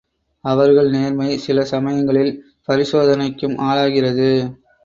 அவர்கள் 0.45 0.89
நேர்மை 0.89 1.37
சில 1.37 1.65
சமயங்களில் 1.65 2.31
பரிசோதனைக்கும் 2.67 3.55
ஆளாகிறது. 3.59 4.29